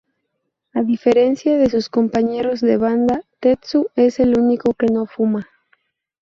[0.73, 5.47] A diferencia de sus compañeros de banda, Tetsu es el único que no fuma.